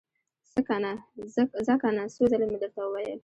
[1.65, 2.03] ځه کنه!
[2.13, 3.19] څو ځلې مې درته وويل!